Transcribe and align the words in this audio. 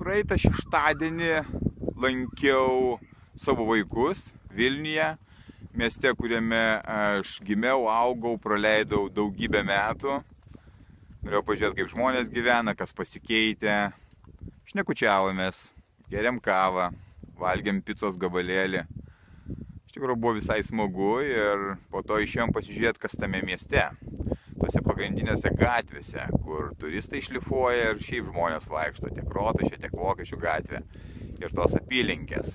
Praeitą 0.00 0.38
šeštadienį 0.40 1.32
lankiau 2.00 2.96
savo 3.36 3.66
vaikus 3.68 4.30
Vilniuje, 4.50 5.04
mieste, 5.76 6.10
kuriame 6.18 6.80
aš 6.80 7.36
gimiau, 7.46 7.84
augau, 7.92 8.32
praleidau 8.40 9.04
daugybę 9.12 9.60
metų. 9.68 10.16
Norėjau 11.20 11.42
pažiūrėti, 11.46 11.78
kaip 11.78 11.92
žmonės 11.92 12.32
gyvena, 12.32 12.74
kas 12.74 12.96
pasikeitė. 12.96 13.76
Šnekučiavomės, 14.72 15.68
geriam 16.10 16.40
kavą, 16.42 16.88
valgiam 17.38 17.78
picos 17.84 18.18
gabalėlį. 18.18 18.82
Iš 19.86 19.94
tikrųjų 19.94 20.16
buvo 20.16 20.38
visai 20.40 20.62
smagu 20.66 21.18
ir 21.28 21.74
po 21.92 22.02
to 22.02 22.18
išėjom 22.24 22.56
pasižiūrėti, 22.56 23.04
kas 23.04 23.20
tame 23.20 23.44
mieste 23.46 23.84
tose 24.70 24.84
pagrindinėse 24.86 25.50
gatvėse, 25.58 26.24
kur 26.44 26.68
turistai 26.78 27.18
šlifuoja 27.26 27.88
ir 27.90 28.02
šiaip 28.04 28.28
žmonės 28.28 28.68
vaikšto, 28.70 29.08
tiek 29.10 29.32
Rotušė, 29.34 29.80
tiek 29.82 29.96
Vokiečių 29.98 30.36
gatvė 30.38 30.82
ir 31.42 31.54
tos 31.56 31.74
apylinkės. 31.74 32.54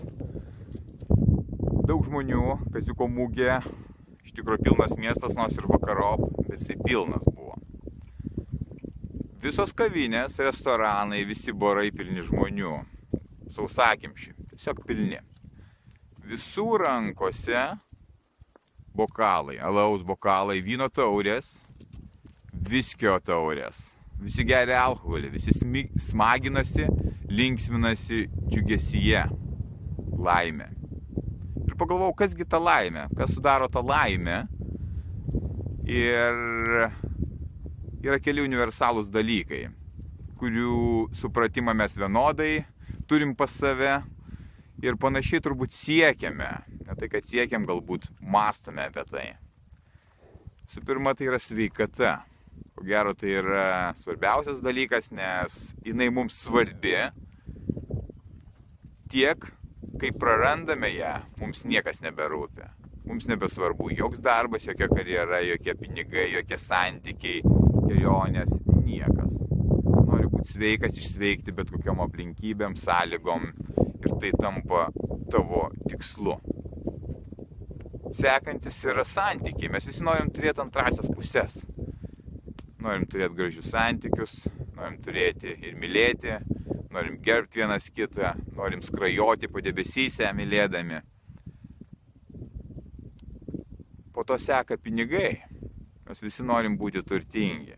Daug 1.90 2.06
žmonių, 2.08 2.54
Kaziuko 2.72 3.10
mūgė, 3.12 3.58
iš 4.24 4.32
tikrųjų 4.38 4.64
pilnas 4.64 4.96
miestas, 4.96 5.36
nors 5.36 5.60
ir 5.60 5.68
vakarop, 5.68 6.24
bet 6.46 6.62
jisai 6.62 6.78
pilnas 6.86 7.28
buvo. 7.28 7.60
Visos 9.44 9.76
kavinės, 9.76 10.40
restoranai, 10.40 11.26
visi 11.28 11.52
barai 11.52 11.90
pilni 11.92 12.24
žmonių, 12.24 12.78
sausakimši, 13.52 14.38
tiesiog 14.54 14.86
pilni. 14.88 15.20
Visų 16.24 16.80
rankose 16.80 17.68
bokalai, 18.96 19.60
alaus 19.60 20.08
bokalai, 20.08 20.62
vyno 20.64 20.88
taurės, 20.88 21.58
viskio 22.70 23.18
taurės. 23.24 23.92
Visi 24.22 24.46
geria 24.48 24.80
alkoholį, 24.86 25.30
visi 25.34 25.52
smaginasi, 26.00 26.88
linksminasi 27.30 28.26
džiugesyje. 28.48 29.26
Laimė. 30.26 30.70
Ir 31.66 31.76
pagalvojau, 31.78 32.16
kasgi 32.18 32.48
ta 32.48 32.62
laimė, 32.62 33.10
kas 33.18 33.36
sudaro 33.36 33.68
tą 33.72 33.84
laimę. 33.86 34.46
Ir 35.86 36.40
yra 38.06 38.22
keli 38.24 38.46
universalūs 38.46 39.12
dalykai, 39.14 39.68
kurių 40.40 41.12
supratimą 41.14 41.76
mes 41.78 41.98
vienodai 42.00 42.54
turim 43.08 43.36
pas 43.36 43.52
save 43.52 44.00
ir 44.84 44.98
panašiai 45.02 45.44
turbūt 45.46 45.74
siekiame. 45.74 46.52
Ne 46.86 46.96
tai, 46.98 47.10
kad 47.12 47.26
siekiam, 47.26 47.66
galbūt 47.70 48.10
mastome 48.22 48.88
apie 48.90 49.06
tai. 49.10 49.28
Su 50.70 50.82
pirma, 50.86 51.14
tai 51.14 51.30
yra 51.30 51.40
sveikata 51.42 52.18
ko 52.76 52.84
gero 52.84 53.14
tai 53.16 53.32
yra 53.40 53.68
svarbiausias 53.96 54.60
dalykas, 54.64 55.12
nes 55.16 55.74
jinai 55.86 56.10
mums 56.12 56.36
svarbi 56.44 56.96
tiek, 59.12 59.46
kai 60.02 60.12
prarandame 60.12 60.90
ją, 60.92 61.14
mums 61.40 61.64
niekas 61.70 62.02
neberūpi. 62.04 62.68
Mums 63.06 63.28
nebesvarbu 63.30 63.92
joks 63.94 64.20
darbas, 64.26 64.66
jokia 64.66 64.90
karjera, 64.90 65.40
jokie 65.46 65.76
pinigai, 65.78 66.26
jokie 66.34 66.58
santykiai, 66.58 67.44
kelionės, 67.86 68.52
niekas. 68.82 69.38
Nori 70.10 70.28
būti 70.34 70.56
sveikas, 70.56 70.98
išsveikti 71.00 71.54
bet 71.56 71.70
kokiam 71.72 72.02
aplinkybėm, 72.04 72.74
sąlygom 72.82 73.46
ir 73.78 74.18
tai 74.20 74.34
tampa 74.42 74.88
tavo 75.32 75.68
tikslu. 75.86 76.40
Sekantis 78.16 78.82
yra 78.90 79.06
santykiai. 79.06 79.70
Mes 79.72 79.86
visi 79.86 80.04
norim 80.04 80.34
turėti 80.34 80.64
antrasias 80.66 81.08
pusės 81.12 81.62
norim 82.86 83.06
turėti 83.10 83.38
gražius 83.38 83.72
santykius, 83.74 84.36
norim 84.78 85.00
turėti 85.04 85.56
ir 85.66 85.78
mylėti, 85.80 86.38
norim 86.94 87.18
gerbti 87.26 87.64
vienas 87.64 87.90
kitą, 87.90 88.36
norim 88.58 88.84
skrajoti 88.86 89.50
po 89.52 89.64
debesyse 89.66 90.30
mylėdami. 90.38 91.02
Po 94.16 94.24
to 94.24 94.38
seka 94.40 94.78
pinigai. 94.80 95.34
Mes 96.06 96.22
visi 96.22 96.46
norim 96.46 96.78
būti 96.78 97.02
turtingi. 97.04 97.76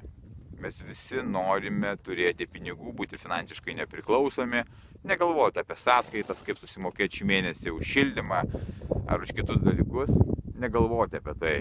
Mes 0.61 0.81
visi 0.83 1.21
norime 1.23 1.93
turėti 2.03 2.47
pinigų, 2.49 2.91
būti 2.97 3.17
finansiškai 3.21 3.75
nepriklausomi, 3.77 4.63
negalvoti 5.07 5.61
apie 5.61 5.77
sąskaitas, 5.77 6.41
kaip 6.45 6.59
susimokėti 6.59 7.21
šį 7.21 7.27
mėnesį 7.29 7.73
už 7.77 7.91
šildymą 7.93 8.41
ar 9.07 9.23
už 9.23 9.35
kitus 9.37 9.61
dalykus, 9.63 10.11
negalvoti 10.57 11.21
apie 11.21 11.35
tai, 11.39 11.57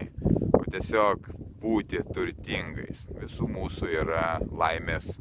o 0.56 0.64
tiesiog 0.64 1.28
būti 1.60 2.02
turtingais. 2.14 3.04
Visų 3.20 3.48
mūsų 3.50 3.90
yra 4.02 4.38
laimės, 4.50 5.16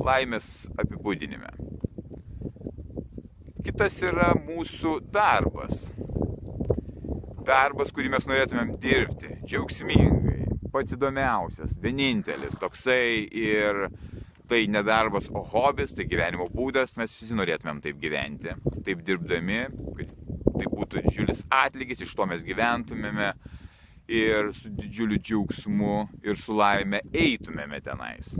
laimės 0.00 0.52
apibūdinime. 0.80 1.52
Kitas 3.62 4.00
yra 4.02 4.32
mūsų 4.34 4.96
darbas. 5.14 5.92
Darbas, 7.46 7.90
kurį 7.94 8.10
mes 8.14 8.26
norėtumėm 8.26 8.72
dirbti 8.82 9.36
džiaugsmingai, 9.42 10.48
pats 10.74 10.94
įdomiausias, 10.94 11.74
vienintelis 11.82 12.58
toksai 12.58 13.26
ir 13.26 13.86
tai 14.50 14.66
nedarbas, 14.70 15.30
o 15.32 15.42
hobis, 15.52 15.94
tai 15.96 16.06
gyvenimo 16.10 16.48
būdas, 16.52 16.96
mes 16.98 17.14
visi 17.20 17.36
norėtumėm 17.38 17.80
taip 17.84 17.98
gyventi, 18.02 18.54
taip 18.84 19.02
dirbdami, 19.06 19.62
kad 19.96 20.12
tai 20.58 20.68
būtų 20.68 21.04
didžiulis 21.06 21.46
atlygis, 21.52 22.02
iš 22.04 22.14
to 22.18 22.26
mes 22.28 22.44
gyventumėme, 22.46 23.32
ir 24.08 24.52
su 24.54 24.70
didžiuliu 24.70 25.18
džiaugsmu 25.18 26.08
ir 26.26 26.38
su 26.38 26.56
laime 26.56 27.02
eitumėme 27.12 27.80
tenais 27.84 28.34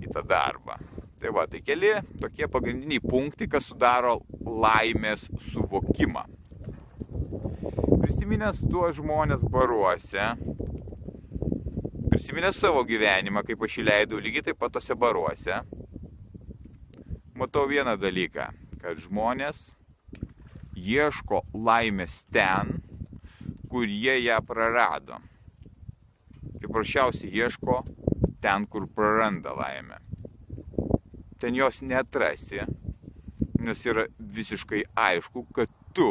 į 0.00 0.10
tą 0.12 0.22
darbą. 0.28 0.76
Tai 1.20 1.30
va, 1.32 1.46
tai 1.48 1.62
keli 1.64 1.94
tokie 2.20 2.44
pagrindiniai 2.52 3.00
punktai, 3.00 3.48
kas 3.48 3.70
sudaro 3.70 4.18
laimės 4.44 5.30
suvokimą. 5.40 6.26
Prisiminęs 8.02 8.60
tuos 8.68 8.98
žmonės 8.98 9.40
baruose, 9.48 10.26
prisiminęs 12.10 12.60
savo 12.60 12.84
gyvenimą, 12.84 13.40
kaip 13.48 13.64
aš 13.64 13.78
įleidau 13.80 14.20
lygiai 14.20 14.44
taip 14.50 14.60
pat 14.60 14.76
tose 14.76 14.94
baruose, 15.00 15.62
matau 17.34 17.64
vieną 17.72 17.96
dalyką, 17.96 18.50
kad 18.82 19.00
žmonės 19.00 19.70
ieško 20.76 21.40
laimės 21.56 22.20
ten, 22.34 22.83
kur 23.74 23.88
jie 23.88 24.20
ją 24.22 24.36
prarado. 24.46 25.16
Ir 26.62 26.68
prašiausiai 26.70 27.32
ieško 27.40 27.80
ten, 28.42 28.66
kur 28.70 28.84
praranda 28.86 29.50
laimę. 29.50 29.96
Ten 31.42 31.56
jos 31.58 31.80
netrasi, 31.82 32.60
nes 33.58 33.82
yra 33.90 34.04
visiškai 34.36 34.84
aišku, 34.94 35.42
kad 35.56 35.72
tu 35.90 36.06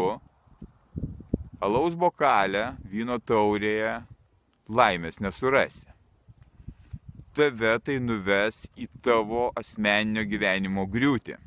alaus 1.64 1.96
bokalę, 1.96 2.66
vyno 2.92 3.16
taurėje 3.24 3.94
laimės 4.68 5.22
nesurasi. 5.24 5.88
Tave 7.32 7.78
tai 7.80 7.96
nuves 8.04 8.66
į 8.76 8.90
tavo 9.08 9.46
asmeninio 9.56 10.28
gyvenimo 10.28 10.84
griūtį. 10.98 11.40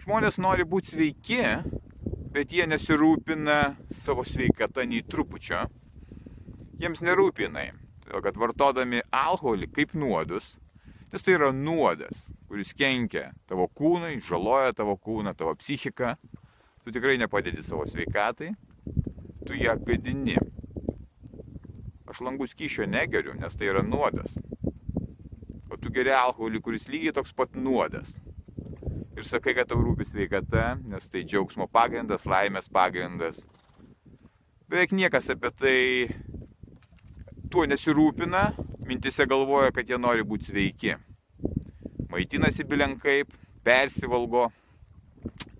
Žmonės 0.00 0.40
nori 0.40 0.64
būti 0.64 0.94
sveiki, 0.96 1.44
bet 2.34 2.52
jie 2.54 2.66
nesirūpina 2.70 3.58
savo 3.94 4.22
sveikata 4.26 4.84
nei 4.86 5.02
trupučio. 5.02 5.64
Jiems 6.80 7.02
nerūpinai, 7.04 7.70
todėl 8.04 8.22
kad 8.24 8.38
vartodami 8.40 9.02
alkoholį 9.14 9.68
kaip 9.74 9.96
nuodus, 9.98 10.54
nes 11.10 11.26
tai 11.26 11.34
yra 11.36 11.50
nuodas, 11.52 12.28
kuris 12.48 12.70
kenkia 12.78 13.32
tavo 13.50 13.66
kūnui, 13.66 14.20
žaloja 14.24 14.72
tavo 14.78 14.94
kūną, 14.96 15.34
tavo 15.36 15.56
psichiką, 15.58 16.14
tu 16.84 16.94
tikrai 16.94 17.18
nepadedi 17.20 17.66
savo 17.66 17.84
sveikatai, 17.90 18.54
tu 19.46 19.58
ją 19.58 19.76
gadini. 19.84 20.38
Aš 22.10 22.22
langų 22.26 22.48
skyšio 22.50 22.86
negeriu, 22.90 23.34
nes 23.38 23.54
tai 23.58 23.70
yra 23.70 23.82
nuodas. 23.86 24.38
O 25.70 25.78
tu 25.78 25.92
geri 25.94 26.14
alkoholį, 26.14 26.62
kuris 26.62 26.88
lygiai 26.90 27.14
toks 27.14 27.34
pat 27.34 27.54
nuodas 27.58 28.16
ir 29.20 29.28
sakai, 29.28 29.54
kad 29.56 29.68
tau 29.68 29.80
rūpi 29.84 30.06
sveikata, 30.08 30.74
nes 30.88 31.08
tai 31.12 31.24
džiaugsmo 31.28 31.68
pagrindas, 31.72 32.26
laimės 32.28 32.70
pagrindas. 32.72 33.44
Beveik 34.70 34.94
niekas 34.96 35.28
apie 35.34 35.50
tai 35.60 35.78
tuo 37.50 37.66
nesirūpina, 37.68 38.50
mintise 38.86 39.26
galvoja, 39.28 39.74
kad 39.74 39.88
jie 39.90 39.98
nori 40.00 40.24
būti 40.26 40.50
sveiki. 40.50 40.96
Maitinasi 42.10 42.66
bilenkaip, 42.66 43.34
persivalgo, 43.66 44.48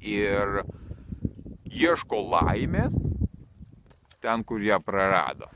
ir 0.01 0.63
ieško 1.69 2.23
laimės 2.33 2.97
ten, 4.21 4.45
kur 4.45 4.63
ją 4.65 4.81
prarado. 4.85 5.49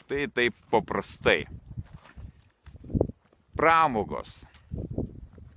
Štai 0.00 0.26
taip 0.34 0.54
paprastai. 0.70 1.44
Pramogos. 3.54 4.40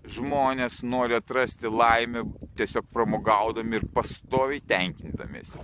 Žmonės 0.04 0.82
nori 0.84 1.16
atrasti 1.16 1.70
laimę 1.72 2.26
tiesiog 2.58 2.90
pramogaudami 2.92 3.78
ir 3.80 3.86
pastoviai 3.96 4.60
tenkindamėsi. 4.68 5.62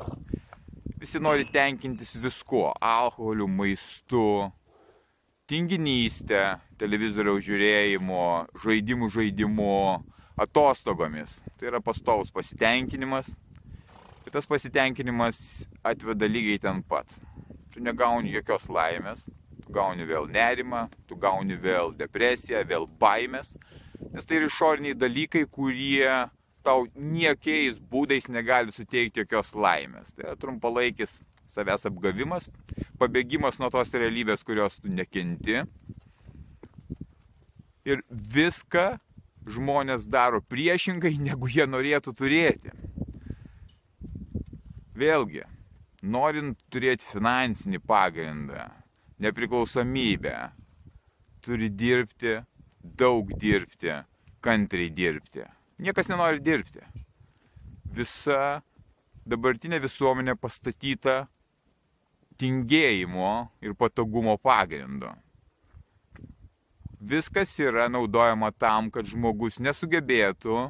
Visi 1.00 1.20
nori 1.20 1.44
tenkintis 1.48 2.16
viskuo- 2.16 2.72
alkoholiu, 3.00 3.48
maistu, 3.48 4.52
tinginystę, 5.48 6.60
televizoriaus 6.78 7.44
žiūrėjimo, 7.44 8.48
žaidimų 8.64 9.10
žaidimu, 9.12 10.04
atostogomis. 10.38 11.42
Tai 11.58 11.68
yra 11.72 11.82
pastovus 11.82 12.32
pasitenkinimas. 12.32 13.36
Ir 14.26 14.32
tas 14.32 14.46
pasitenkinimas 14.46 15.68
atveda 15.84 16.28
lygiai 16.30 16.62
ten 16.62 16.84
pat. 16.84 17.08
Tu 17.74 17.82
negauni 17.82 18.32
jokios 18.32 18.68
laimės, 18.68 19.28
tu 19.66 19.74
gauni 19.74 20.06
vėl 20.06 20.30
nerimą, 20.32 20.90
tu 21.08 21.16
gauni 21.16 21.58
vėl 21.58 21.96
depresiją, 21.98 22.64
vėl 22.64 22.88
baimės. 23.00 23.56
Nes 24.14 24.26
tai 24.26 24.40
yra 24.40 24.48
išoriniai 24.50 24.98
dalykai, 24.98 25.44
kurie 25.52 26.08
tau 26.64 26.86
niekiais 26.96 27.80
būdais 27.92 28.30
negali 28.32 28.74
suteikti 28.76 29.24
jokios 29.24 29.54
laimės. 29.56 30.14
Tai 30.16 30.28
yra 30.28 30.38
trumpalaikis 30.40 31.20
savęs 31.50 31.88
apgavimas, 31.90 32.50
pabėgimas 33.02 33.60
nuo 33.60 33.72
tos 33.74 33.92
realybės, 33.94 34.46
kurios 34.46 34.80
tu 34.80 34.92
nekenti. 34.94 35.64
Ir 37.90 38.04
viską 38.10 39.00
žmonės 39.50 40.06
daro 40.10 40.42
priešingai, 40.46 41.16
negu 41.30 41.50
jie 41.52 41.66
norėtų 41.68 42.14
turėti. 42.18 42.76
Vėlgi, 45.00 45.46
norint 46.04 46.60
turėti 46.72 47.08
finansinį 47.08 47.80
pagrindą, 47.88 48.68
nepriklausomybę, 49.24 50.36
turi 51.46 51.70
dirbti, 51.72 52.42
daug 52.84 53.32
dirbti, 53.40 53.94
kantriai 54.44 54.92
dirbti. 54.94 55.46
Niekas 55.80 56.10
nenori 56.12 56.42
dirbti. 56.44 56.84
Visa 57.96 58.60
dabartinė 59.30 59.80
visuomenė 59.84 60.36
pastatyta 60.40 61.24
tingėjimo 62.40 63.50
ir 63.64 63.76
patogumo 63.76 64.38
pagrindu 64.40 65.12
viskas 67.00 67.60
yra 67.60 67.88
naudojama 67.90 68.52
tam, 68.52 68.92
kad 68.92 69.08
žmogus 69.08 69.60
nesugebėtų, 69.64 70.70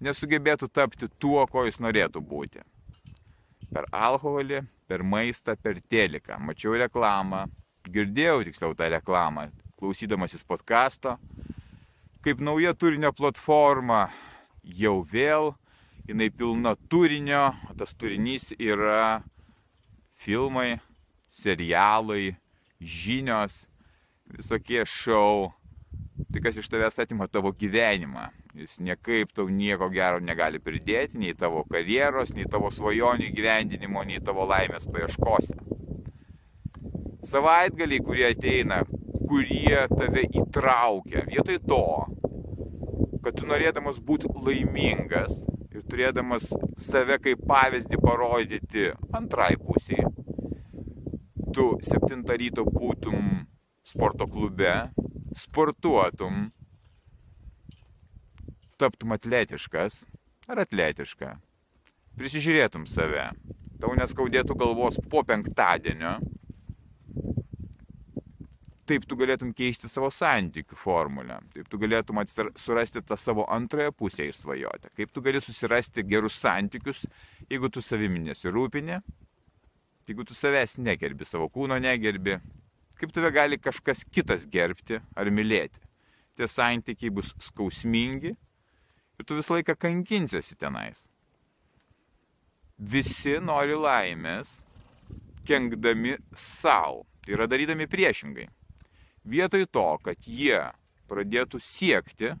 nesugebėtų 0.00 0.68
tapti 0.72 1.08
tuo, 1.20 1.44
ko 1.46 1.66
jis 1.68 1.80
norėtų 1.80 2.22
būti. 2.24 2.64
Per 3.68 3.84
alkoholį, 3.92 4.62
per 4.88 5.04
maistą, 5.04 5.56
per 5.60 5.80
teliką. 5.84 6.38
Mačiau 6.40 6.78
reklamą, 6.80 7.44
girdėjau 7.84 8.40
tiksliau 8.48 8.76
tą 8.76 8.88
reklamą, 8.94 9.50
klausydamasis 9.78 10.44
podkasto, 10.44 11.16
kaip 12.24 12.42
nauja 12.42 12.74
turinio 12.74 13.12
platforma 13.14 14.08
jau 14.62 14.98
vėl, 15.06 15.52
jinai 16.08 16.30
pilna 16.34 16.74
turinio, 16.90 17.52
tas 17.78 17.94
turinys 17.94 18.50
yra 18.58 19.22
filmai, 20.18 20.80
serialai, 21.30 22.36
žinios, 22.80 23.66
visokie 24.34 24.82
šou, 24.86 25.52
tai 26.32 26.42
kas 26.42 26.58
iš 26.58 26.68
tavęs 26.72 26.98
atima 27.04 27.28
tavo 27.30 27.52
gyvenimą. 27.54 28.28
Jis 28.58 28.80
niekaip 28.82 29.30
tau 29.36 29.46
nieko 29.52 29.86
gero 29.94 30.18
negali 30.18 30.58
pridėti, 30.58 31.20
nei 31.20 31.34
tavo 31.38 31.62
karjeros, 31.70 32.32
nei 32.34 32.48
tavo 32.50 32.72
svajonių 32.74 33.28
gyvendinimo, 33.36 34.02
nei 34.08 34.18
tavo 34.24 34.48
laimės 34.48 34.88
paieškose. 34.90 35.54
Savaitgaliai, 37.28 38.02
kurie 38.02 38.26
ateina, 38.32 38.80
kurie 39.28 39.84
tave 39.92 40.24
įtraukia, 40.40 41.24
vietoj 41.28 41.58
to, 41.68 41.84
kad 43.24 43.36
tu 43.36 43.48
norėdamas 43.48 44.00
būti 44.04 44.30
laimingas 44.32 45.42
ir 45.74 45.84
turėdamas 45.90 46.48
save 46.80 47.18
kaip 47.24 47.42
pavyzdį 47.48 48.00
parodyti 48.02 48.86
antrai 49.18 49.52
pusiai, 49.60 50.06
tu 51.54 51.70
septintą 51.84 52.38
ryto 52.40 52.64
būtum 52.68 53.44
sporto 53.88 54.28
klube, 54.30 54.72
sportuotum, 55.36 56.48
taptum 58.80 59.14
atletiškas 59.16 60.02
ar 60.48 60.64
atletiška, 60.64 61.34
prisižiūrėtum 62.18 62.88
save, 62.88 63.28
tau 63.82 63.94
neskaudėtų 63.98 64.56
galvos 64.58 64.98
po 65.10 65.24
penktadienio, 65.26 66.16
taip 68.88 69.04
tu 69.08 69.16
galėtum 69.20 69.50
keisti 69.56 69.88
savo 69.90 70.08
santykių 70.14 70.76
formulę, 70.78 71.38
taip 71.54 71.68
tu 71.68 71.80
galėtum 71.80 72.20
atsir, 72.22 72.48
surasti 72.56 73.02
tą 73.04 73.18
savo 73.20 73.44
antrąją 73.52 73.92
pusę 73.96 74.26
išsvajoti, 74.28 74.92
kaip 74.96 75.12
tu 75.12 75.22
gali 75.24 75.42
susirasti 75.44 76.04
gerus 76.08 76.38
santykius, 76.40 77.04
jeigu 77.50 77.70
tu 77.72 77.82
savimi 77.84 78.22
nesirūpini, 78.28 79.00
jeigu 80.08 80.24
tu 80.24 80.36
savęs 80.36 80.78
negerbi, 80.80 81.28
savo 81.28 81.50
kūno 81.52 81.76
negerbi, 81.84 82.38
kaip 82.98 83.12
tave 83.14 83.30
gali 83.34 83.60
kažkas 83.60 84.06
kitas 84.08 84.48
gerbti 84.48 85.02
ar 85.16 85.30
mylėti. 85.30 85.80
Tie 86.38 86.48
santykiai 86.48 87.12
bus 87.12 87.34
skausmingi 87.42 88.32
ir 88.32 89.26
tu 89.26 89.36
visą 89.38 89.58
laiką 89.58 89.74
kankinsiesi 89.78 90.56
tenais. 90.58 91.06
Visi 92.78 93.34
nori 93.42 93.74
laimės, 93.74 94.60
kenkdami 95.48 96.14
savo, 96.36 97.02
tai 97.24 97.34
yra 97.34 97.48
darydami 97.50 97.88
priešingai. 97.90 98.46
Vietoj 99.24 99.66
to, 99.72 99.86
kad 100.04 100.28
jie 100.28 100.60
pradėtų 101.08 101.60
siekti 101.62 102.34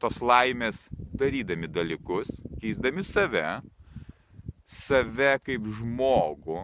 tos 0.00 0.20
laimės 0.24 0.88
darydami 1.20 1.68
dalykus, 1.68 2.40
keisdami 2.60 3.04
save, 3.04 3.60
save 4.64 5.34
kaip 5.44 5.66
žmogų, 5.78 6.62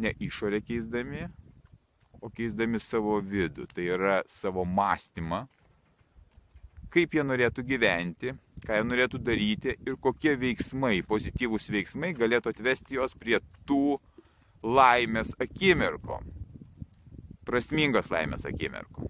ne 0.00 0.12
išorę 0.22 0.60
keisdami, 0.62 1.26
o 2.20 2.30
keisdami 2.30 2.80
savo 2.80 3.18
vidų, 3.24 3.66
tai 3.74 3.88
yra 3.96 4.20
savo 4.28 4.64
mąstymą, 4.68 5.46
kaip 6.94 7.14
jie 7.14 7.24
norėtų 7.26 7.64
gyventi, 7.66 8.34
ką 8.66 8.78
jie 8.78 8.86
norėtų 8.86 9.20
daryti 9.24 9.74
ir 9.86 9.96
kokie 10.02 10.36
veiksmai, 10.38 11.00
pozityvūs 11.08 11.70
veiksmai 11.72 12.12
galėtų 12.18 12.54
atvesti 12.54 12.98
juos 12.98 13.16
prie 13.18 13.40
tų 13.68 13.98
laimės 14.62 15.32
akimirko, 15.40 16.20
prasmingos 17.50 18.10
laimės 18.12 18.46
akimirko. 18.46 19.08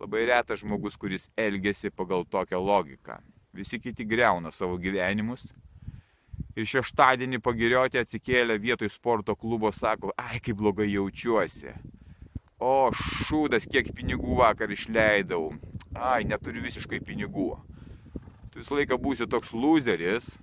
Labai 0.00 0.24
retas 0.30 0.62
žmogus, 0.64 0.96
kuris 0.96 1.28
elgesi 1.38 1.92
pagal 1.92 2.24
tokią 2.24 2.60
logiką. 2.64 3.20
Visi 3.52 3.80
kiti 3.82 4.06
greuna 4.08 4.52
savo 4.54 4.78
gyvenimus 4.80 5.50
ir 6.56 6.68
šeštadienį 6.68 7.40
pagirioti 7.44 8.00
atsikėlę 8.00 8.56
vietoj 8.62 8.90
sporto 8.92 9.36
klubo 9.36 9.70
sako, 9.72 10.14
ai 10.18 10.40
kaip 10.42 10.58
blogai 10.60 10.88
jaučiuosi. 10.90 11.74
O 12.60 12.90
šūdas, 12.92 13.66
kiek 13.70 13.88
pinigų 13.96 14.36
vakar 14.40 14.72
išleidau. 14.72 15.50
Ai, 15.96 16.26
neturiu 16.28 16.62
visiškai 16.64 17.00
pinigų. 17.04 17.54
Tu 18.52 18.60
visą 18.60 18.76
laiką 18.76 18.98
būsi 19.00 19.28
toks 19.30 19.54
loseris, 19.56 20.34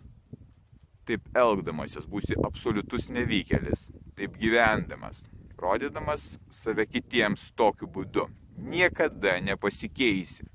taip 1.08 1.28
elgdamasis, 1.38 2.08
būsi 2.10 2.38
absoliutus 2.44 3.12
nevykėlis, 3.14 3.90
taip 4.18 4.36
gyvendamas, 4.42 5.26
rodydamas 5.58 6.38
save 6.54 6.86
kitiems 6.86 7.52
tokiu 7.58 7.90
būdu. 7.90 8.28
Niekada 8.58 9.38
nepasikeisi. 9.42 10.46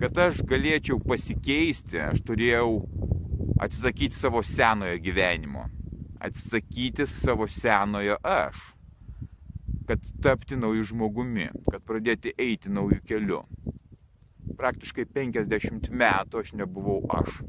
Kad 0.00 0.18
aš 0.20 0.42
galėčiau 0.48 0.98
pasikeisti, 1.00 2.00
aš 2.02 2.20
turėjau 2.26 2.84
atsisakyti 3.62 4.16
savo 4.16 4.42
senojo 4.44 4.98
gyvenimo, 5.00 5.66
atsisakyti 6.20 7.06
savo 7.08 7.46
senojo 7.48 8.18
aš, 8.26 8.60
kad 9.88 10.00
tapti 10.24 10.58
naujų 10.60 10.88
žmogumi, 10.90 11.48
kad 11.70 11.84
pradėti 11.86 12.34
eiti 12.40 12.72
naujų 12.72 13.00
kelių. 13.08 13.42
Praktiškai 14.58 15.06
50 15.12 15.90
metų 15.92 16.40
aš 16.40 16.54
nebuvau 16.60 17.00
aš. 17.20 17.40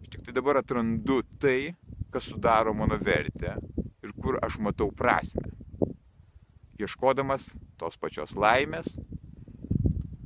Aš 0.00 0.12
tik 0.12 0.28
tai 0.28 0.36
dabar 0.36 0.60
atrandu 0.62 1.22
tai, 1.40 1.74
kas 2.12 2.30
sudaro 2.32 2.72
mano 2.74 2.98
vertę 3.00 3.56
kur 4.26 4.40
aš 4.42 4.58
matau 4.58 4.90
prasme. 4.90 5.52
Ieškodamas 6.82 7.52
tos 7.78 7.94
pačios 7.94 8.32
laimės, 8.34 8.96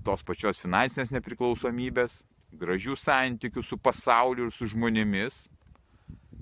tos 0.01 0.25
pačios 0.25 0.57
finansinės 0.63 1.13
nepriklausomybės, 1.13 2.23
gražių 2.57 2.97
santykių 2.97 3.61
su 3.61 3.77
pasauliu 3.77 4.49
ir 4.49 4.55
su 4.57 4.71
žmonėmis, 4.73 5.43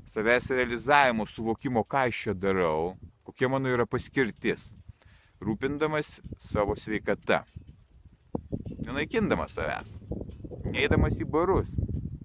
savęs 0.07 0.53
realizavimo, 0.55 1.27
suvokimo, 1.27 1.83
ką 1.83 2.07
aš 2.07 2.23
čia 2.29 2.37
darau, 2.47 2.95
kokia 3.27 3.51
mano 3.51 3.75
yra 3.75 3.89
paskirtis, 3.91 4.71
rūpindamas 5.43 6.21
savo 6.39 6.79
sveikata, 6.79 7.43
nenaikindamas 8.87 9.59
savęs, 9.59 9.99
Neįdamas 10.69 11.17
į 11.17 11.25
barus. 11.25 11.71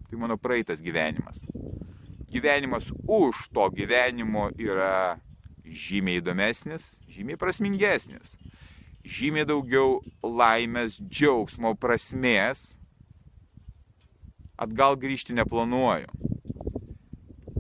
Tai 0.09 0.17
mano 0.19 0.35
praeitas 0.37 0.81
gyvenimas. 0.83 1.45
Gyvenimas 2.33 2.89
už 3.05 3.47
to 3.53 3.67
gyvenimo 3.69 4.47
yra 4.57 5.19
žymiai 5.63 6.17
įdomesnis, 6.17 6.95
žymiai 7.05 7.37
prasmingesnis. 7.37 8.33
Žymiai 9.03 9.45
daugiau 9.45 9.99
laimės, 10.23 10.97
džiaugsmo, 10.97 11.75
prasmės. 11.77 12.73
Atgal 14.57 14.97
grįžti 14.97 15.35
neplanuoju. 15.37 16.09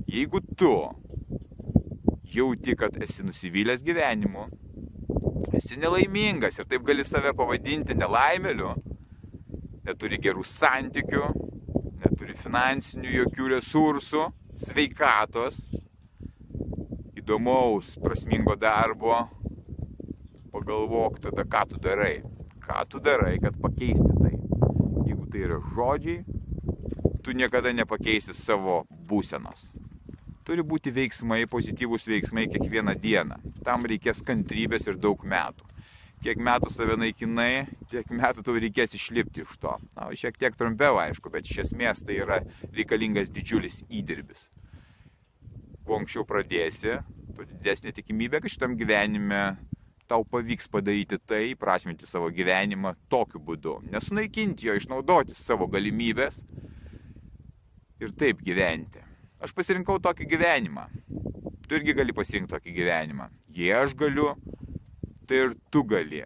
Jeigu 0.09 0.41
tu 0.57 0.73
jauti, 2.33 2.75
kad 2.77 2.97
esi 3.01 3.25
nusivylęs 3.25 3.83
gyvenimu, 3.85 4.47
esi 5.57 5.77
nelaimingas 5.77 6.59
ir 6.59 6.69
taip 6.69 6.85
gali 6.85 7.05
save 7.05 7.33
pavadinti 7.37 7.97
nelaimeliu, 7.97 8.73
neturi 9.85 10.17
gerų 10.21 10.45
santykių, 10.47 11.25
neturi 12.03 12.37
finansinių 12.39 13.19
jokių 13.19 13.49
resursų, 13.57 14.23
sveikatos, 14.57 15.59
įdomaus, 17.17 17.95
prasmingo 18.03 18.55
darbo, 18.59 19.15
pagalvok 20.53 21.21
tada, 21.23 21.45
ką 21.45 21.65
tu 21.73 21.81
darai. 21.81 22.21
Ką 22.63 22.83
tu 22.87 22.99
darai, 23.03 23.37
kad 23.43 23.55
pakeisti 23.59 24.11
tai. 24.21 24.35
Jeigu 25.07 25.27
tai 25.31 25.45
yra 25.47 25.61
žodžiai, 25.75 26.23
tu 27.23 27.35
niekada 27.35 27.73
nepakeisi 27.75 28.35
savo 28.35 28.83
būsenos 28.89 29.73
turi 30.43 30.63
būti 30.67 30.91
veiksmai, 30.93 31.45
pozityvūs 31.49 32.07
veiksmai 32.11 32.47
kiekvieną 32.51 32.95
dieną. 32.99 33.39
Tam 33.63 33.87
reikės 33.87 34.21
kantrybės 34.27 34.87
ir 34.89 34.99
daug 34.99 35.23
metų. 35.23 35.65
Kiek 36.23 36.39
metų 36.39 36.69
save 36.71 36.95
naikinai, 36.95 37.65
tiek 37.91 38.07
metų 38.15 38.45
tau 38.47 38.53
reikės 38.55 38.93
išlipti 38.95 39.43
iš 39.43 39.57
to. 39.59 39.73
Na, 39.97 40.05
šiek 40.15 40.37
tiek 40.39 40.55
trumpiau, 40.55 40.95
aišku, 41.01 41.27
bet 41.33 41.49
iš 41.49 41.65
esmės 41.65 42.03
tai 42.07 42.15
yra 42.23 42.37
reikalingas 42.71 43.31
didžiulis 43.33 43.81
įdirbis. 43.91 44.45
Kuo 45.83 45.97
anksčiau 45.99 46.23
pradėsi, 46.23 46.95
tuo 47.35 47.43
didesnė 47.43 47.91
tikimybė, 47.97 48.39
kad 48.39 48.55
šitam 48.55 48.77
gyvenime 48.79 49.41
tau 50.07 50.23
pavyks 50.23 50.71
padaryti 50.71 51.19
tai, 51.27 51.43
prasminti 51.59 52.07
savo 52.07 52.31
gyvenimą 52.31 52.95
tokiu 53.11 53.43
būdu. 53.43 53.81
Nesunaikinti 53.91 54.69
jo, 54.69 54.77
išnaudoti 54.79 55.35
savo 55.35 55.67
galimybės 55.67 56.39
ir 57.99 58.15
taip 58.15 58.39
gyventi. 58.47 59.03
Aš 59.43 59.51
pasirinkau 59.51 59.99
tokį 59.99 60.31
gyvenimą. 60.37 60.87
Tu 61.67 61.79
irgi 61.79 61.99
gali 61.99 62.15
pasirinkti 62.15 62.55
tokį 62.55 62.79
gyvenimą. 62.79 63.27
Jei 63.51 63.75
aš 63.75 63.95
galiu, 63.99 64.31
tai 65.27 65.43
ir 65.45 65.55
tu 65.71 65.83
gali. 65.87 66.23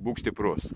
Būk 0.00 0.22
stiprus. 0.22 0.70